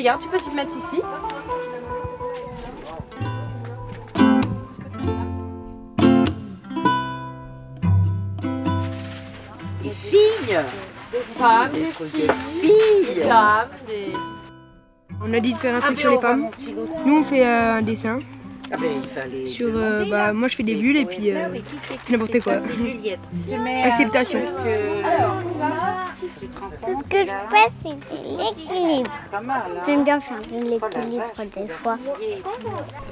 [0.00, 1.02] Regarde, tu peux te mettre ici.
[9.82, 10.58] Des filles
[11.12, 11.92] Des femmes, des
[12.62, 13.28] filles,
[13.86, 14.12] des...
[15.22, 16.48] On a dit de faire un truc sur les femmes.
[17.04, 18.20] Nous, on fait euh, un dessin.
[18.72, 21.48] Ah ben, il fallait Sur, euh, bah, moi, je fais des bulles et puis euh,
[22.08, 22.54] n'importe quoi.
[23.84, 24.40] Acceptation.
[26.82, 29.10] Tout ce que je fais, c'est de l'équilibre.
[29.86, 31.96] J'aime bien faire de l'équilibre des fois.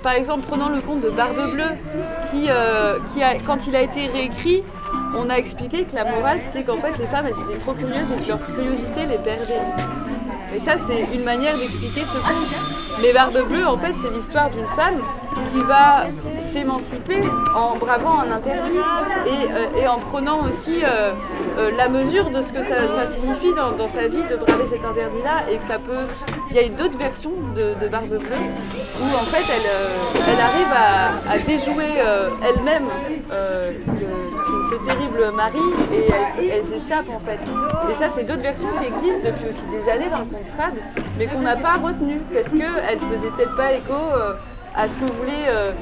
[0.02, 1.76] Par exemple, prenons le conte de Barbe Bleue,
[2.30, 4.62] qui, euh, qui a, quand il a été réécrit,
[5.14, 8.12] on a expliqué que la morale, c'était qu'en fait, les femmes, elles étaient trop curieuses
[8.16, 9.62] et que leur curiosité les perdait.
[10.54, 13.02] Et ça, c'est une manière d'expliquer ce conte.
[13.02, 15.02] Mais Barbe Bleue, en fait, c'est l'histoire d'une femme
[15.52, 16.06] qui va
[16.40, 17.20] s'émanciper
[17.54, 18.78] en bravant un interdit
[19.26, 21.12] et, euh, en prenant aussi euh,
[21.58, 25.44] euh, la mesure de ce que ça, signifie dans, sa vie de braver cet interdit-là
[25.50, 26.06] et que ça peut...
[26.50, 28.36] Il y a eu d'autres versions de, de Barbe Bleue
[29.00, 29.70] où en fait elle,
[30.30, 30.72] elle arrive
[31.28, 32.88] à, déjouer euh, elle-même
[33.32, 33.72] euh,
[34.68, 35.58] ce, terrible mari
[35.92, 36.06] et
[36.50, 37.40] elle, s'échappe en fait.
[37.90, 40.74] Et ça c'est d'autres versions qui existent depuis aussi des années dans le conte crade
[41.18, 44.34] mais qu'on n'a pas retenu parce qu'elle faisait peut-être pas écho euh,
[44.74, 45.72] à ce qu'on voulait euh,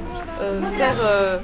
[0.41, 1.39] euh, faire, euh,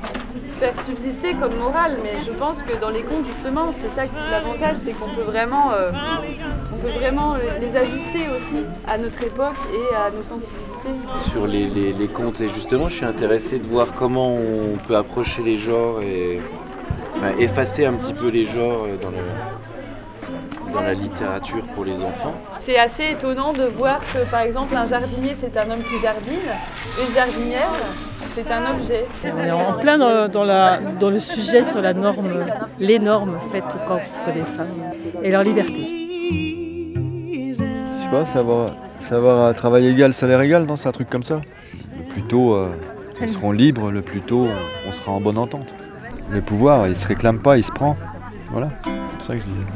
[0.61, 1.99] faire subsister comme morale.
[2.03, 5.23] Mais je pense que dans les contes justement c'est ça que l'avantage c'est qu'on peut
[5.23, 10.95] vraiment, on peut vraiment les ajuster aussi à notre époque et à nos sensibilités.
[11.31, 15.43] sur les, les- contes et justement je suis intéressé de voir comment on peut approcher
[15.43, 16.41] les genres et
[17.39, 19.17] effacer un petit peu les genres dans, le,
[20.73, 22.35] dans la littérature pour les enfants.
[22.61, 26.49] C'est assez étonnant de voir que par exemple un jardinier c'est un homme qui jardine,
[27.01, 27.71] une jardinière
[28.31, 29.05] c'est un objet.
[29.25, 32.47] On est en plein dans, dans la, dans le sujet sur la norme,
[32.79, 34.01] les normes faites au corps
[34.33, 34.67] des femmes
[35.23, 35.87] et leur liberté.
[37.51, 41.23] Je sais pas, savoir, savoir à travail égal, salaire égal, non, c'est un truc comme
[41.23, 41.41] ça.
[41.99, 42.69] Le plus tôt euh,
[43.21, 45.75] ils seront libres, le plus tôt on, on sera en bonne entente.
[46.31, 47.97] Le pouvoir, il se réclame pas, il se prend.
[48.51, 48.71] Voilà,
[49.23, 49.67] c'est ça que je disais.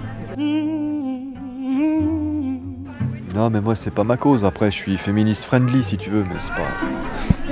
[3.35, 4.45] Non, mais moi, c'est pas ma cause.
[4.45, 6.69] Après, je suis féministe friendly si tu veux, mais c'est pas.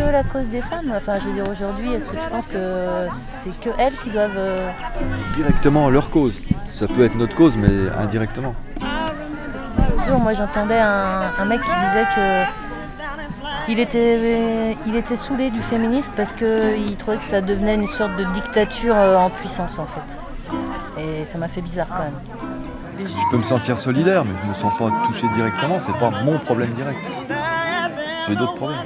[0.07, 3.07] que la cause des femmes Enfin, je veux dire, aujourd'hui, est-ce que tu penses que
[3.13, 4.33] c'est que elles qui doivent.
[4.37, 4.71] euh,
[5.37, 6.41] directement leur cause.
[6.71, 8.55] Ça peut être notre cause, mais indirectement.
[10.21, 12.45] Moi, j'entendais un, un mec qui disait que.
[13.67, 18.15] Il était, il était saoulé du féminisme parce qu'il trouvait que ça devenait une sorte
[18.17, 20.01] de dictature euh, en puissance, en fait.
[20.99, 22.19] Et ça m'a fait bizarre quand même.
[23.01, 25.79] Je peux me sentir solidaire, mais je me sens pas touché directement.
[25.81, 27.11] C'est pas mon problème direct.
[28.29, 28.79] J'ai d'autres problèmes.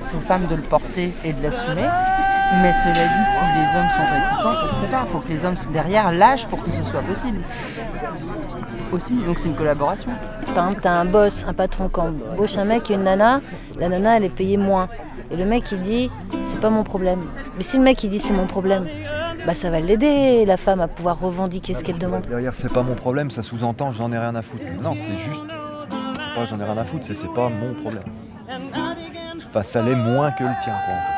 [0.00, 1.88] C'est aux femmes de le porter et de l'assumer.
[2.60, 5.04] Mais cela dit, si les hommes sont réticents, ça se fait pas.
[5.06, 7.40] Il faut que les hommes derrière lâchent pour que ce soit possible.
[8.92, 10.10] Aussi, donc c'est une collaboration.
[10.54, 13.40] Par exemple, t'as un boss, un patron qui embauche un mec et une nana,
[13.78, 14.88] la nana elle est payée moins.
[15.30, 16.10] Et le mec il dit
[16.44, 17.20] c'est pas mon problème.
[17.56, 18.86] Mais si le mec il dit c'est mon problème,
[19.46, 22.26] bah ça va l'aider la femme à pouvoir revendiquer ce qu'elle demande.
[22.28, 24.64] Derrière, c'est pas mon problème, ça sous-entend j'en ai rien à foutre.
[24.82, 25.42] Non, c'est juste.
[25.90, 28.04] C'est pas j'en ai rien à foutre, c'est c'est pas mon problème.
[29.48, 31.12] Enfin, ça l'est moins que le tien, quoi, en fait.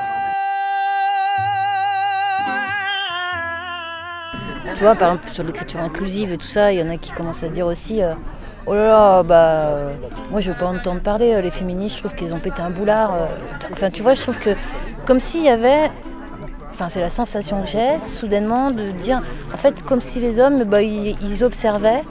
[4.74, 7.12] Tu vois, par exemple, sur l'écriture inclusive et tout ça, il y en a qui
[7.12, 8.14] commencent à dire aussi euh,
[8.66, 9.94] Oh là là, bah, euh,
[10.30, 12.70] moi je veux pas entendre parler, euh, les féministes, je trouve qu'ils ont pété un
[12.70, 13.28] boulard.
[13.70, 14.56] Enfin, tu vois, je trouve que
[15.04, 15.90] comme s'il y avait.
[16.74, 19.22] Enfin, c'est la sensation que j'ai, soudainement, de dire.
[19.52, 22.02] En fait, comme si les hommes, bah, ils, observaient,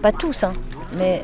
[0.00, 0.52] pas tous, hein,
[0.96, 1.22] mais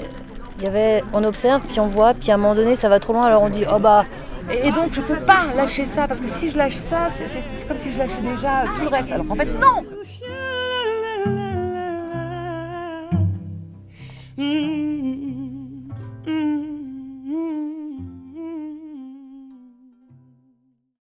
[0.59, 1.05] il y avait.
[1.13, 3.43] On observe, puis on voit, puis à un moment donné, ça va trop loin, alors
[3.43, 4.05] on dit Oh bah.
[4.51, 7.79] Et, donc je peux pas lâcher ça parce que si je lâche ça, c'est- comme
[7.79, 9.13] si je lâchais déjà tout le reste.
[9.13, 9.85] Alors qu'en fait non.